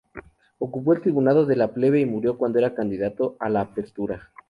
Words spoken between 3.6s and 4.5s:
pretura.